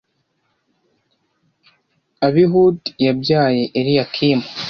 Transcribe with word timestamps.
Abihudi 2.27 2.87
yabyaye 3.05 3.61
Eliyakimu, 3.79 4.47